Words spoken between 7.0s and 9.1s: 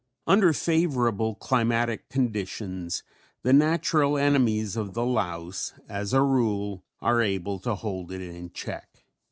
are able to hold it in check.